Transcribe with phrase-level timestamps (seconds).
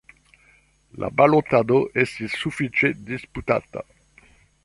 [1.03, 3.85] La balotado estis sufiĉe disputata.